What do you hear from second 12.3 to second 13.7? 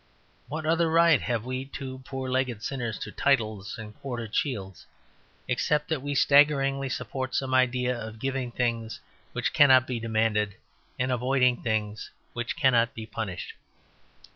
which cannot be punished?